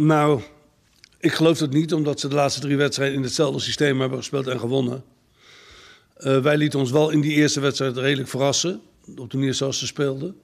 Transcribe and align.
Nou, 0.00 0.40
ik 1.18 1.32
geloof 1.32 1.58
dat 1.58 1.70
niet, 1.70 1.92
omdat 1.94 2.20
ze 2.20 2.28
de 2.28 2.34
laatste 2.34 2.60
drie 2.60 2.76
wedstrijden 2.76 3.16
in 3.16 3.22
hetzelfde 3.22 3.60
systeem 3.60 4.00
hebben 4.00 4.18
gespeeld 4.18 4.46
en 4.46 4.60
gewonnen. 4.60 5.04
Uh, 6.18 6.38
wij 6.38 6.56
lieten 6.56 6.78
ons 6.78 6.90
wel 6.90 7.10
in 7.10 7.20
die 7.20 7.32
eerste 7.32 7.60
wedstrijd 7.60 7.96
redelijk 7.96 8.28
verrassen, 8.28 8.80
op 9.16 9.30
de 9.30 9.36
manier 9.36 9.54
zoals 9.54 9.78
ze 9.78 9.86
speelden. 9.86 10.36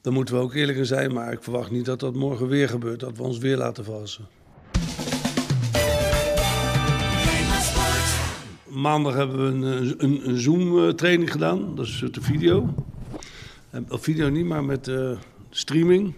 Daar 0.00 0.12
moeten 0.12 0.34
we 0.34 0.40
ook 0.40 0.54
eerlijk 0.54 0.78
in 0.78 0.86
zijn, 0.86 1.12
maar 1.12 1.32
ik 1.32 1.42
verwacht 1.42 1.70
niet 1.70 1.84
dat 1.84 2.00
dat 2.00 2.14
morgen 2.14 2.48
weer 2.48 2.68
gebeurt, 2.68 3.00
dat 3.00 3.16
we 3.16 3.22
ons 3.22 3.38
weer 3.38 3.56
laten 3.56 3.84
verrassen. 3.84 4.26
Maandag 8.68 9.14
hebben 9.14 9.44
we 9.44 9.66
een, 9.66 9.94
een, 9.98 10.28
een 10.28 10.40
Zoom-training 10.40 11.30
gedaan, 11.30 11.74
dat 11.74 11.86
is 11.86 12.04
de 12.10 12.22
video. 12.22 12.74
Op 13.88 14.02
video 14.02 14.28
niet, 14.28 14.46
maar 14.46 14.64
met 14.64 14.90
streaming. 15.50 16.14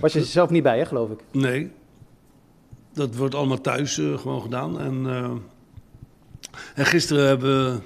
Was 0.00 0.12
je 0.12 0.24
zelf 0.24 0.50
niet 0.50 0.62
bij, 0.62 0.78
hè, 0.78 0.86
geloof 0.86 1.10
ik? 1.10 1.20
Nee. 1.30 1.70
Dat 2.92 3.16
wordt 3.16 3.34
allemaal 3.34 3.60
thuis 3.60 3.98
uh, 3.98 4.18
gewoon 4.18 4.42
gedaan. 4.42 4.80
En, 4.80 5.04
uh, 5.04 5.30
en 6.74 6.86
gisteren 6.86 7.26
hebben 7.26 7.72
we 7.72 7.80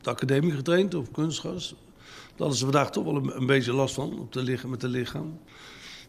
de 0.00 0.10
academie 0.10 0.52
getraind 0.52 0.94
op 0.94 1.12
kunstgas. 1.12 1.68
Daar 1.68 2.36
hadden 2.36 2.56
ze 2.56 2.64
vandaag 2.64 2.90
toch 2.90 3.04
wel 3.04 3.16
een, 3.16 3.36
een 3.36 3.46
beetje 3.46 3.72
last 3.72 3.94
van 3.94 4.18
op 4.18 4.32
de 4.32 4.58
met 4.66 4.80
de 4.80 4.88
lichaam. 4.88 5.38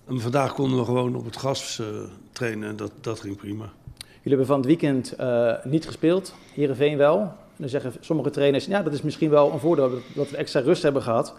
En 0.08 0.20
vandaag 0.20 0.54
konden 0.54 0.80
we 0.80 0.86
gewoon 0.86 1.16
op 1.16 1.26
het 1.26 1.38
gas 1.38 1.80
uh, 1.82 1.88
trainen 2.32 2.70
en 2.70 2.76
dat, 2.76 2.92
dat 3.02 3.20
ging 3.20 3.38
prima. 3.38 3.72
Jullie 3.98 4.38
hebben 4.38 4.46
van 4.46 4.58
het 4.58 4.66
weekend 4.66 5.16
niet 5.64 5.86
gespeeld, 5.86 6.36
Heerenveen 6.54 6.98
wel. 6.98 7.34
dan 7.56 7.70
zeggen 7.70 7.94
sommige 8.00 8.30
trainers, 8.30 8.66
ja 8.66 8.84
dat 8.84 8.94
is 8.94 9.02
misschien 9.02 9.30
wel 9.30 9.52
een 9.52 9.60
voordeel 9.60 10.02
dat 10.16 10.30
we 10.30 10.38
extra 10.38 10.60
rust 10.60 10.84
hebben 10.84 11.02
gehad. 11.02 11.34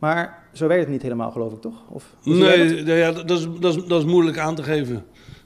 Maar 0.00 0.42
zo 0.52 0.66
werkt 0.66 0.82
het 0.82 0.92
niet 0.92 1.02
helemaal, 1.02 1.30
geloof 1.30 1.52
ik, 1.52 1.60
toch? 1.60 1.88
Of, 1.88 2.04
nee, 2.22 2.84
ja, 2.84 3.12
dat, 3.12 3.30
is, 3.30 3.46
dat, 3.60 3.76
is, 3.76 3.84
dat 3.84 4.00
is 4.00 4.06
moeilijk 4.06 4.38
aan 4.38 4.54
te 4.54 4.62
geven. 4.62 5.04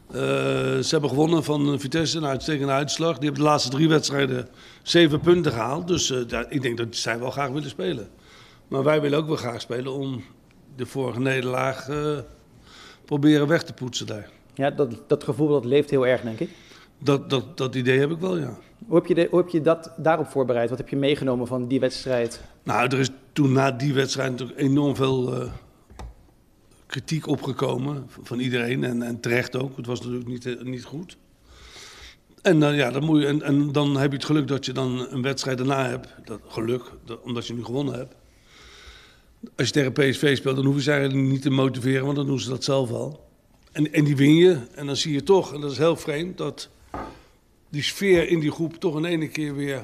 Uh, 0.09 0.21
ze 0.21 0.87
hebben 0.89 1.11
gewonnen 1.11 1.45
van 1.45 1.81
Vitesse, 1.81 2.19
een 2.19 2.27
uitstekende 2.27 2.73
uitslag. 2.73 3.15
Die 3.15 3.25
hebben 3.25 3.45
de 3.45 3.49
laatste 3.49 3.71
drie 3.71 3.89
wedstrijden 3.89 4.49
zeven 4.83 5.21
punten 5.21 5.53
gehaald. 5.53 5.89
Dus 5.89 6.11
uh, 6.11 6.19
ja, 6.27 6.47
ik 6.49 6.63
denk 6.63 6.77
dat 6.77 6.87
zij 6.91 7.19
wel 7.19 7.31
graag 7.31 7.51
willen 7.51 7.69
spelen. 7.69 8.09
Maar 8.69 8.83
wij 8.83 9.01
willen 9.01 9.19
ook 9.19 9.27
wel 9.27 9.37
graag 9.37 9.61
spelen 9.61 9.93
om 9.93 10.25
de 10.77 10.87
vorige 10.87 11.21
nederlaag 11.21 11.89
uh, 11.89 12.19
proberen 13.05 13.47
weg 13.47 13.63
te 13.63 13.73
poetsen 13.73 14.07
daar. 14.07 14.31
Ja, 14.55 14.71
dat, 14.71 15.03
dat 15.07 15.25
gevoel 15.25 15.49
dat 15.49 15.65
leeft 15.65 15.91
heel 15.91 16.07
erg, 16.07 16.21
denk 16.21 16.41
ik. 16.41 16.51
Dat, 16.99 17.31
dat, 17.31 17.57
dat 17.57 17.75
idee 17.75 17.99
heb 17.99 18.11
ik 18.11 18.19
wel, 18.19 18.39
ja. 18.39 18.59
Hoe 18.87 18.97
heb, 18.97 19.07
je 19.07 19.15
de, 19.15 19.27
hoe 19.31 19.39
heb 19.39 19.49
je 19.49 19.61
dat 19.61 19.93
daarop 19.97 20.27
voorbereid? 20.27 20.69
Wat 20.69 20.79
heb 20.79 20.89
je 20.89 20.97
meegenomen 20.97 21.47
van 21.47 21.69
die 21.69 21.81
wedstrijd? 21.81 22.41
Nou, 22.63 22.89
er 22.89 22.99
is 22.99 23.11
toen 23.33 23.53
na 23.53 23.71
die 23.71 23.95
wedstrijd 23.95 24.31
natuurlijk 24.31 24.59
enorm 24.59 24.97
veel 24.97 25.43
uh, 25.43 25.53
kritiek 26.87 27.27
opgekomen 27.27 28.07
van 28.23 28.39
iedereen. 28.39 28.85
En, 28.85 29.03
en, 29.03 29.21
terecht 29.21 29.57
ook. 29.57 29.77
Het 29.77 29.87
was 29.87 30.01
natuurlijk 30.01 30.29
niet, 30.29 30.45
uh, 30.45 30.63
niet 30.63 30.85
goed. 30.85 31.17
En, 32.43 32.61
uh, 32.61 32.77
ja, 32.77 32.91
dan 32.91 33.05
moet 33.05 33.21
je, 33.21 33.27
en, 33.27 33.43
en, 33.43 33.73
dan 33.73 33.97
heb 33.97 34.11
je 34.11 34.17
het 34.17 34.27
geluk 34.27 34.49
dat 34.49 34.65
je 34.65 34.73
dan 34.73 35.07
een 35.11 35.23
wedstrijd 35.23 35.59
daarna 35.59 35.89
hebt. 35.89 36.09
Dat, 36.25 36.41
geluk, 36.47 36.83
dat, 37.05 37.21
omdat 37.23 37.47
je 37.47 37.55
nu 37.55 37.65
gewonnen 37.65 37.95
hebt. 37.95 38.15
Als 39.57 39.67
je 39.67 39.73
tegen 39.73 39.93
PSV 39.93 40.37
speelt, 40.37 40.57
dan 40.57 40.65
hoef 40.65 40.75
je 40.75 40.83
ze 40.83 40.93
eigenlijk 40.93 41.29
niet 41.29 41.43
te 41.43 41.51
motiveren, 41.51 42.05
want 42.05 42.17
dan 42.17 42.27
doen 42.27 42.41
ze 42.41 42.49
dat 42.49 42.65
zelf 42.65 42.91
al. 42.91 43.29
En, 43.73 43.93
en 43.93 44.05
die 44.05 44.17
win 44.17 44.35
je. 44.35 44.59
En 44.75 44.87
dan 44.87 44.97
zie 44.97 45.13
je 45.13 45.23
toch, 45.23 45.55
en 45.55 45.61
dat 45.61 45.71
is 45.71 45.79
heel 45.79 45.97
vreemd, 45.97 46.39
dat 46.39 46.69
die 47.75 47.83
sfeer 47.83 48.29
in 48.29 48.41
die 48.41 48.51
groep 48.51 48.75
toch 48.75 48.97
in 48.97 49.05
ene 49.05 49.29
keer 49.29 49.55
weer 49.55 49.83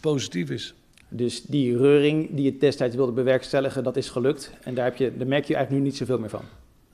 positief 0.00 0.50
is. 0.50 0.74
Dus 1.08 1.42
die 1.42 1.76
reuring 1.76 2.28
die 2.30 2.44
je 2.44 2.56
destijds 2.56 2.96
wilde 2.96 3.12
bewerkstelligen, 3.12 3.84
dat 3.84 3.96
is 3.96 4.08
gelukt. 4.08 4.52
En 4.62 4.74
daar, 4.74 4.84
heb 4.84 4.96
je, 4.96 5.16
daar 5.16 5.26
merk 5.26 5.44
je 5.44 5.54
eigenlijk 5.54 5.84
nu 5.84 5.90
niet 5.90 5.98
zoveel 5.98 6.18
meer 6.18 6.28
van. 6.28 6.42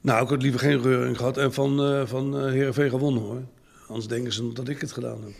Nou, 0.00 0.22
ik 0.22 0.28
had 0.28 0.42
liever 0.42 0.60
geen 0.60 0.82
reuring 0.82 1.16
gehad 1.16 1.36
en 1.36 1.52
van, 1.52 1.92
uh, 1.92 2.06
van 2.06 2.36
uh, 2.36 2.52
Heerenveen 2.52 2.90
gewonnen 2.90 3.22
hoor. 3.22 3.42
Anders 3.86 4.08
denken 4.08 4.32
ze 4.32 4.52
dat 4.52 4.68
ik 4.68 4.80
het 4.80 4.92
gedaan 4.92 5.18
heb. 5.22 5.32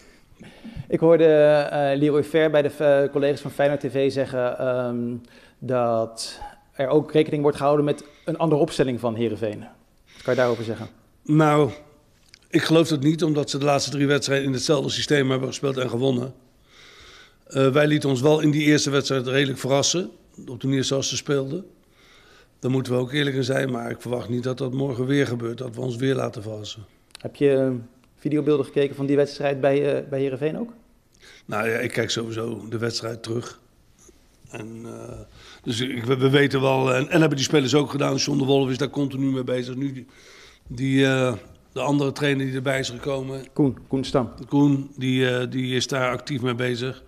Ik 0.89 1.01
hoorde 1.01 1.25
uh, 1.73 1.99
Leroy 1.99 2.25
Ver 2.25 2.51
bij 2.51 2.63
de 2.63 3.09
collega's 3.13 3.41
van 3.41 3.51
Feyenoord 3.51 3.81
TV 3.81 4.13
zeggen 4.13 4.67
um, 4.67 5.21
dat 5.59 6.41
er 6.73 6.89
ook 6.89 7.13
rekening 7.13 7.43
wordt 7.43 7.57
gehouden 7.57 7.85
met 7.85 8.05
een 8.25 8.39
andere 8.39 8.61
opstelling 8.61 9.01
van 9.01 9.15
Heerenveen. 9.15 9.59
Wat 9.59 10.23
kan 10.23 10.35
je 10.35 10.41
daarover 10.41 10.65
zeggen? 10.65 10.89
Nou, 11.23 11.71
ik 12.57 12.63
geloof 12.63 12.89
dat 12.89 13.03
niet, 13.03 13.23
omdat 13.23 13.51
ze 13.51 13.59
de 13.59 13.65
laatste 13.65 13.91
drie 13.91 14.07
wedstrijden 14.07 14.47
in 14.47 14.53
hetzelfde 14.53 14.91
systeem 14.91 15.31
hebben 15.31 15.49
gespeeld 15.49 15.77
en 15.77 15.91
gewonnen. 15.91 16.35
Uh, 17.49 17.73
wij 17.73 17.87
lieten 17.87 18.09
ons 18.09 18.21
wel 18.21 18.41
in 18.41 18.51
die 18.51 18.63
eerste 18.63 18.91
wedstrijd 18.91 19.27
redelijk 19.27 19.59
verrassen, 19.59 20.11
op 20.47 20.61
de 20.61 20.67
manier 20.67 20.85
zoals 20.85 21.09
ze 21.09 21.17
speelden. 21.17 21.67
Daar 22.59 22.71
moeten 22.71 22.93
we 22.93 22.99
ook 22.99 23.13
eerlijk 23.13 23.37
in 23.37 23.45
zijn, 23.45 23.71
maar 23.71 23.91
ik 23.91 24.01
verwacht 24.01 24.29
niet 24.29 24.43
dat 24.43 24.59
dat 24.59 24.73
morgen 24.73 25.07
weer 25.07 25.27
gebeurt, 25.27 25.59
dat 25.59 25.75
we 25.75 25.81
ons 25.81 25.97
weer 25.97 26.15
laten 26.15 26.43
verrassen. 26.43 26.85
Heb 27.21 27.37
je 27.37 27.51
uh, 27.51 27.71
videobeelden 28.19 28.67
gekeken 28.67 28.97
van 28.97 29.07
die 29.07 29.17
wedstrijd 29.17 29.61
bij, 29.61 29.97
uh, 29.97 30.09
bij 30.09 30.21
Heerenveen 30.21 30.59
ook? 30.59 30.73
Nou 31.45 31.69
ja, 31.69 31.79
ik 31.79 31.93
kijk 31.93 32.11
sowieso 32.11 32.69
de 32.69 32.79
wedstrijd 32.79 33.23
terug. 33.23 33.61
En, 34.51 34.87
dus 35.63 35.81
ik, 35.81 36.05
we, 36.05 36.17
we, 36.17 36.31
weten 36.31 36.61
wel, 36.61 36.95
en, 36.95 37.09
en, 37.09 37.21
hebben 37.21 37.37
die 37.37 37.47
spelers 37.47 37.75
ook 37.75 37.91
gedaan. 37.91 38.17
John 38.17 38.39
de 38.39 38.45
Wolf 38.45 38.71
is 38.71 38.79
daar 38.79 38.91
continu 38.91 39.31
mee 39.33 39.45
bezig. 39.45 39.75
Nu 39.75 39.93
die, 39.93 40.07
die 40.67 41.07
de 41.77 41.83
andere 41.83 42.13
trainer 42.13 42.47
die 42.47 42.55
erbij 42.55 42.79
is 42.79 42.91
gekomen. 42.91 43.53
Koen, 43.53 43.79
Koen 43.89 44.05
Stam. 44.05 44.31
Koen, 44.49 44.91
die, 44.97 45.21
uh, 45.21 45.51
die 45.51 45.75
is 45.75 45.87
daar 45.87 46.11
actief 46.11 46.43
mee 46.43 46.55
bezig. 46.55 47.03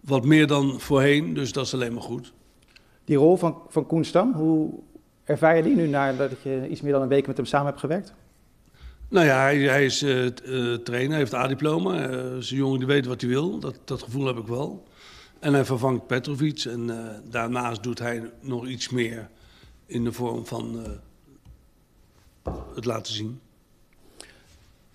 Wat 0.00 0.24
meer 0.24 0.46
dan 0.46 0.80
voorheen, 0.80 1.34
dus 1.34 1.52
dat 1.52 1.66
is 1.66 1.74
alleen 1.74 1.92
maar 1.92 2.02
goed. 2.02 2.32
Die 3.04 3.16
rol 3.16 3.36
van, 3.36 3.62
van 3.68 3.86
Koen 3.86 4.04
Stam, 4.04 4.32
hoe 4.32 4.70
ervaar 5.24 5.56
je 5.56 5.62
die 5.62 5.76
nu 5.76 5.86
nadat 5.86 6.30
je 6.42 6.68
iets 6.68 6.80
meer 6.80 6.92
dan 6.92 7.02
een 7.02 7.08
week 7.08 7.26
met 7.26 7.36
hem 7.36 7.46
samen 7.46 7.66
hebt 7.66 7.80
gewerkt? 7.80 8.14
Nou 9.08 9.26
ja, 9.26 9.40
hij, 9.40 9.58
hij 9.58 9.84
is 9.84 10.02
uh, 10.02 10.24
uh, 10.24 10.74
trainer, 10.74 11.16
heeft 11.16 11.34
A-diploma. 11.34 12.10
Uh, 12.10 12.36
is 12.36 12.50
een 12.50 12.56
jongen 12.56 12.78
die 12.78 12.88
weet 12.88 13.06
wat 13.06 13.20
hij 13.20 13.30
wil, 13.30 13.58
dat, 13.58 13.78
dat 13.84 14.02
gevoel 14.02 14.26
heb 14.26 14.36
ik 14.38 14.46
wel. 14.46 14.84
En 15.38 15.54
hij 15.54 15.64
vervangt 15.64 16.06
Petrovic 16.06 16.64
en 16.64 16.90
daarnaast 17.30 17.82
doet 17.82 17.98
hij 17.98 18.30
nog 18.40 18.66
iets 18.66 18.88
meer 18.88 19.28
in 19.86 20.04
de 20.04 20.12
vorm 20.12 20.46
van 20.46 20.86
het 22.74 22.84
laten 22.84 23.12
zien. 23.12 23.40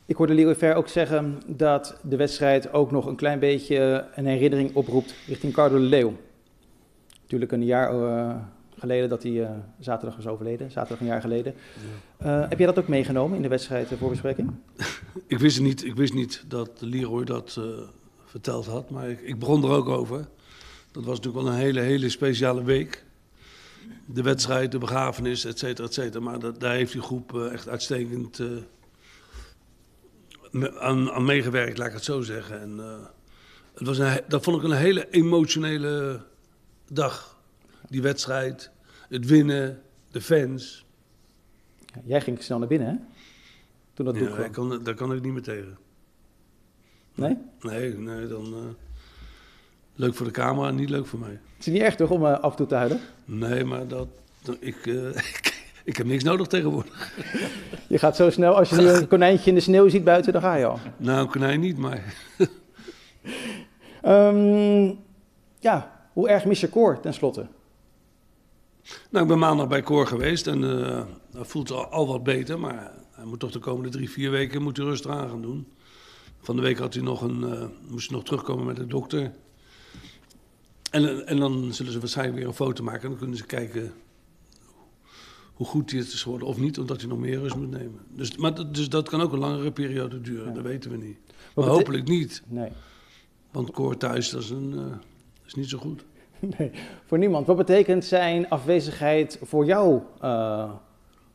Ik 0.06 0.16
hoorde 0.16 0.34
Leroy 0.34 0.56
Ver 0.56 0.76
ook 0.76 0.88
zeggen 0.88 1.42
dat 1.46 2.00
de 2.02 2.16
wedstrijd 2.16 2.74
ook 2.74 2.92
nog 2.92 3.06
een 3.06 3.16
klein 3.16 3.40
beetje 3.40 4.06
een 4.16 4.26
herinnering 4.26 4.76
oproept 4.76 5.16
richting 5.28 5.54
Carlo 5.54 5.78
de 5.78 5.84
Leeuw. 5.84 6.14
Natuurlijk 7.22 7.52
een 7.52 7.66
jaar 7.66 7.94
uh, 7.94 8.36
geleden 8.78 9.10
dat 9.10 9.24
hij 9.24 9.32
uh, 9.32 9.50
zaterdag 9.80 10.16
was 10.16 10.28
overleden, 10.28 10.72
zaterdag 10.72 11.00
een 11.00 11.06
jaar 11.06 11.22
geleden. 11.22 11.54
Ja. 12.20 12.42
Uh, 12.44 12.50
heb 12.50 12.58
jij 12.58 12.68
dat 12.68 12.80
ook 12.80 12.88
meegenomen 12.88 13.36
in 13.36 13.42
de 13.42 13.48
wedstrijd 13.48 13.88
voorbespreking? 13.98 14.52
ik, 15.28 15.40
wist 15.40 15.62
niet, 15.62 15.86
ik 15.86 15.96
wist 15.96 16.14
niet 16.14 16.44
dat 16.48 16.70
Leroy 16.80 17.24
dat 17.24 17.60
verteld 18.26 18.66
had, 18.66 18.90
maar 18.90 19.10
ik, 19.10 19.22
ik, 19.22 19.40
begon 19.40 19.64
er 19.64 19.70
ook 19.70 19.90
over. 19.90 20.28
Dat 20.92 21.04
was 21.04 21.16
natuurlijk 21.18 21.46
wel 21.46 21.54
een 21.54 21.60
hele, 21.60 21.80
hele 21.80 22.10
speciale 22.10 22.64
week. 22.64 23.04
De 24.06 24.22
wedstrijd, 24.22 24.72
de 24.72 24.78
begrafenis, 24.78 25.46
et 25.46 25.60
cetera, 25.60 25.88
et 25.88 25.94
cetera. 25.94 26.24
Maar 26.24 26.40
dat, 26.40 26.60
daar 26.60 26.74
heeft 26.74 26.92
die 26.92 27.02
groep 27.02 27.40
echt 27.52 27.70
uitstekend 27.70 28.42
aan, 30.62 31.12
aan, 31.12 31.26
meegewerkt, 31.26 31.78
laat 31.78 31.88
ik 31.88 31.94
het 31.94 32.04
zo 32.04 32.22
zeggen. 32.22 32.62
En, 32.62 32.78
uh, 32.78 33.06
het 33.74 33.88
was 33.88 33.98
een, 33.98 34.22
dat 34.28 34.44
vond 34.44 34.58
ik 34.58 34.64
een 34.64 34.78
hele 34.78 35.10
emotionele 35.10 36.22
dag. 36.90 37.42
Die 37.90 38.02
wedstrijd, 38.02 38.72
het 39.10 39.26
winnen, 39.26 39.82
de 40.12 40.22
fans. 40.22 40.86
Ja, 41.86 42.02
jij 42.06 42.22
ging 42.22 42.44
snel 42.44 42.60
naar 42.60 42.68
binnen, 42.68 42.88
hè? 42.88 42.96
Toen 43.94 44.06
dat 44.06 44.16
ja, 44.16 44.48
kan, 44.48 44.84
daar 44.84 44.96
kan 44.96 45.14
ik 45.14 45.22
niet 45.22 45.34
meer 45.34 45.42
tegen. 45.42 45.78
Nee? 47.16 47.38
Nee, 47.62 47.98
nee 47.98 48.28
dan... 48.28 48.54
Uh, 48.54 48.60
leuk 49.96 50.16
voor 50.16 50.26
de 50.26 50.32
camera, 50.32 50.72
niet 50.72 50.90
leuk 50.90 51.06
voor 51.06 51.20
mij. 51.20 51.40
Het 51.58 51.68
is 51.68 51.74
niet 51.74 51.82
echt 51.82 51.98
toch 51.98 52.10
om 52.10 52.24
uh, 52.24 52.40
af 52.40 52.52
en 52.52 52.58
toe 52.58 52.68
te 52.68 52.76
huilen? 52.76 53.00
Nee, 53.26 53.64
maar 53.64 53.88
dat... 53.88 54.08
ik, 54.60 54.86
ik 54.86 55.53
heb 55.98 56.06
niks 56.06 56.24
nodig 56.24 56.48
tegenwoordig. 56.48 57.14
Je 57.88 57.98
gaat 57.98 58.16
zo 58.16 58.30
snel, 58.30 58.56
als 58.56 58.70
je 58.70 58.76
nu 58.76 58.88
een 58.88 59.08
konijntje 59.08 59.50
in 59.50 59.56
de 59.56 59.62
sneeuw 59.62 59.90
ziet 59.90 60.04
buiten, 60.04 60.34
dan 60.34 60.42
ga 60.42 60.56
je 60.56 60.66
al. 60.66 60.80
Nou, 60.98 61.20
een 61.20 61.30
konijn 61.30 61.60
niet, 61.60 61.78
maar... 61.78 62.16
um, 64.06 65.00
ja, 65.60 66.08
hoe 66.14 66.30
erg 66.30 66.46
mis 66.46 66.60
je 66.60 66.70
Cor 66.70 67.00
tenslotte? 67.00 67.48
Nou, 69.10 69.24
ik 69.24 69.28
ben 69.28 69.40
maandag 69.40 69.68
bij 69.68 69.82
Cor 69.82 70.08
geweest 70.08 70.48
en 70.48 70.62
uh, 70.62 71.02
hij 71.34 71.46
voelt 71.46 71.72
al, 71.72 71.86
al, 71.86 72.08
wat 72.08 72.24
beter, 72.24 72.60
maar 72.60 72.92
hij 73.12 73.26
moet 73.26 73.40
toch 73.40 73.52
de 73.52 73.60
komende 73.60 73.90
drie, 73.90 74.10
vier 74.10 74.32
weken 74.32 74.62
moet 74.62 74.78
hij 74.78 74.86
rustig 74.86 75.12
aan 75.12 75.30
gaan 75.30 75.42
doen. 75.42 75.68
Van 76.42 76.56
de 76.56 76.62
week 76.62 76.78
had 76.78 76.94
hij 76.94 77.04
nog 77.04 77.22
een, 77.22 77.40
uh, 77.40 77.64
moest 77.88 78.08
hij 78.08 78.18
nog 78.18 78.26
terugkomen 78.26 78.66
met 78.66 78.76
de 78.76 78.88
dokter. 78.88 79.32
En, 80.92 81.28
en 81.28 81.40
dan 81.40 81.74
zullen 81.74 81.92
ze 81.92 82.00
waarschijnlijk 82.00 82.38
weer 82.38 82.48
een 82.48 82.54
foto 82.54 82.84
maken 82.84 83.02
en 83.02 83.10
dan 83.10 83.18
kunnen 83.18 83.38
ze 83.38 83.46
kijken 83.46 83.94
hoe 85.64 85.72
goed 85.72 85.92
hij 85.92 86.00
het 86.00 86.14
is 86.14 86.24
geworden 86.24 86.48
of 86.48 86.58
niet, 86.60 86.80
omdat 86.80 87.00
hij 87.00 87.10
nog 87.10 87.20
meer 87.20 87.40
rust 87.40 87.56
moet 87.56 87.72
nemen. 87.72 88.00
Dus, 88.10 88.38
maar 88.38 88.72
dus 88.72 88.90
dat 88.90 89.10
kan 89.10 89.22
ook 89.22 89.32
een 89.32 89.40
langere 89.40 89.72
periode 89.72 90.22
duren, 90.22 90.48
ja. 90.48 90.54
dat 90.54 90.64
weten 90.64 90.92
we 90.92 90.98
niet. 90.98 91.18
Maar, 91.56 91.66
maar 91.66 91.74
hopelijk 91.74 92.08
niet. 92.08 92.44
Nee. 92.48 92.70
Want 93.52 93.72
koor 93.72 93.98
thuis, 93.98 94.30
dat 94.30 94.42
is, 94.42 94.50
een, 94.50 94.74
uh, 94.76 94.96
is 95.46 95.54
niet 95.54 95.70
zo 95.70 95.78
goed. 95.78 96.04
Nee, 96.58 96.72
voor 97.06 97.18
niemand. 97.18 97.48
Wat 97.48 97.58
betekent 97.58 98.06
zijn 98.06 98.50
afwezigheid 98.50 99.40
voor 99.42 99.66
jou? 99.66 100.02
Uh, 100.24 100.72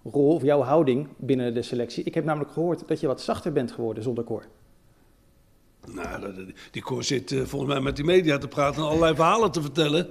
rol 0.05 0.35
of 0.35 0.43
jouw 0.43 0.63
houding 0.63 1.09
binnen 1.17 1.55
de 1.55 1.63
selectie. 1.63 2.05
Ik 2.05 2.15
heb 2.15 2.25
namelijk 2.25 2.53
gehoord 2.53 2.89
dat 2.89 3.01
je 3.01 3.07
wat 3.07 3.21
zachter 3.21 3.53
bent 3.53 3.73
geworden 3.73 4.03
zonder 4.03 4.25
koor. 4.25 4.45
Nou, 5.87 6.35
die 6.71 6.83
koor 6.83 7.05
zit 7.05 7.31
uh, 7.31 7.45
volgens 7.45 7.73
mij 7.73 7.81
met 7.81 7.97
die 7.97 8.05
media 8.05 8.39
te 8.39 8.49
praten 8.49 8.83
en 8.83 8.89
allerlei 8.89 9.15
verhalen 9.15 9.51
te 9.51 9.61
vertellen. 9.61 10.09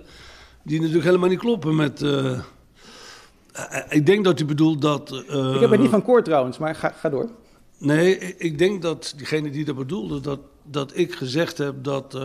Die 0.64 0.80
natuurlijk 0.80 1.06
helemaal 1.06 1.30
niet 1.30 1.40
kloppen 1.40 1.76
met. 1.76 2.02
Uh, 2.02 2.40
ik 3.90 4.06
denk 4.06 4.24
dat 4.24 4.40
u 4.40 4.46
bedoelt 4.46 4.82
dat. 4.82 5.12
Uh, 5.12 5.54
ik 5.54 5.60
heb 5.60 5.70
het 5.70 5.80
niet 5.80 5.90
van 5.90 6.04
koor 6.04 6.24
trouwens, 6.24 6.58
maar 6.58 6.76
ga, 6.76 6.90
ga 6.90 7.10
door. 7.10 7.30
Nee, 7.78 8.18
ik 8.38 8.58
denk 8.58 8.82
dat 8.82 9.14
diegene 9.18 9.50
die 9.50 9.66
dat 9.66 9.76
bedoelde, 9.76 10.20
dat, 10.20 10.40
dat 10.64 10.98
ik 10.98 11.16
gezegd 11.16 11.58
heb 11.58 11.84
dat. 11.84 12.18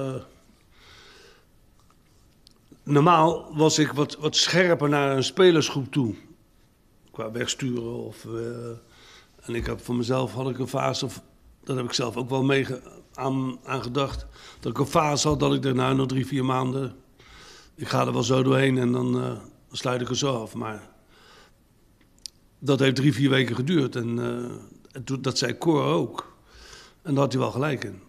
normaal 2.82 3.55
was 3.55 3.79
ik 3.79 3.93
wat, 3.93 4.17
wat 4.17 4.37
scherper 4.37 4.88
naar 4.88 5.17
een 5.17 5.25
spelersgroep 5.25 5.93
toe. 5.93 6.14
Qua 7.11 7.31
wegsturen 7.31 7.94
of. 7.96 8.26
en 9.43 9.55
ik 9.55 9.67
heb 9.67 9.81
voor 9.81 9.94
mezelf 9.94 10.32
had 10.32 10.50
ik 10.50 10.58
een 10.58 10.69
fase, 10.69 11.06
dat 11.64 11.76
heb 11.76 11.84
ik 11.84 11.93
zelf 11.93 12.17
ook 12.17 12.31
wel 12.31 12.43
mee 12.43 12.67
aan, 13.14 13.58
aan 13.64 13.82
gedacht. 13.82 14.26
Dat 14.61 14.73
ik 14.73 14.79
een 14.79 14.87
fase 14.87 15.29
had 15.29 15.40
dat 15.40 15.55
ik 15.55 15.62
daarna 15.62 15.93
nog 15.93 16.06
drie, 16.06 16.26
vier 16.26 16.44
maanden. 16.44 16.94
Ik 17.75 17.88
ga 17.88 18.06
er 18.06 18.12
wel 18.12 18.23
zo 18.23 18.43
doorheen 18.43 18.79
en 18.79 18.93
dan, 18.93 19.38
sluit 19.73 20.00
ik 20.00 20.08
er 20.08 20.17
zo 20.17 20.40
af. 20.43 20.55
Maar 20.55 20.92
dat 22.62 22.79
heeft 22.79 22.97
drie, 22.97 23.12
vier 23.12 23.31
weken 23.31 23.56
geduurd. 23.56 23.97
En, 23.97 24.19
uh, 24.19 25.20
dat 25.20 25.38
zei 25.38 25.59
Cor 25.59 25.85
ook. 25.85 26.37
En 27.03 27.14
daar 27.14 27.23
had 27.23 27.32
hij 27.32 27.41
wel 27.41 27.50
gelijk 27.50 27.85
in. 27.85 28.00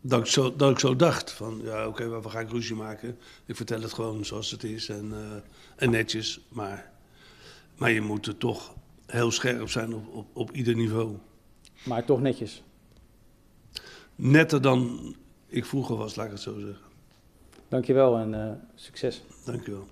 Dat 0.00 0.20
ik 0.20 0.26
zo, 0.26 0.56
dat 0.56 0.70
ik 0.70 0.78
zo 0.78 0.96
dacht: 0.96 1.30
van 1.30 1.60
ja, 1.62 1.86
oké, 1.86 2.02
okay, 2.02 2.20
we 2.20 2.28
gaan 2.28 2.48
ruzie 2.48 2.76
maken. 2.76 3.18
Ik 3.46 3.56
vertel 3.56 3.80
het 3.80 3.92
gewoon 3.92 4.24
zoals 4.24 4.50
het 4.50 4.64
is 4.64 4.88
en, 4.88 5.08
uh, 5.12 5.18
en 5.76 5.90
netjes. 5.90 6.40
Maar, 6.48 6.90
maar 7.76 7.90
je 7.90 8.00
moet 8.00 8.26
er 8.26 8.36
toch 8.36 8.74
heel 9.06 9.30
scherp 9.30 9.68
zijn 9.68 9.94
op, 9.94 10.14
op, 10.14 10.26
op 10.32 10.52
ieder 10.52 10.74
niveau. 10.74 11.16
Maar 11.84 12.04
toch 12.04 12.20
netjes 12.20 12.62
netter 14.18 14.62
dan 14.62 15.14
ik 15.46 15.64
vroeger 15.64 15.96
was, 15.96 16.14
laat 16.14 16.26
ik 16.26 16.32
het 16.32 16.40
zo 16.40 16.58
zeggen. 16.58 16.86
Dankjewel 17.68 18.18
en 18.18 18.32
uh, 18.34 18.52
succes. 18.74 19.22
Dankjewel. 19.44 19.86